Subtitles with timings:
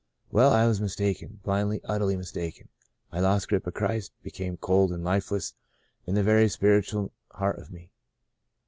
[0.31, 2.69] Well, I was mistaken— blindly, utterly mis taken.
[3.11, 5.53] I lost grip of Christ, became cold and lifeless
[6.07, 7.91] in the very spiritual heart of me.